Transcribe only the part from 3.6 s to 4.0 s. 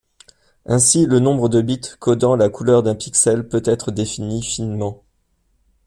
être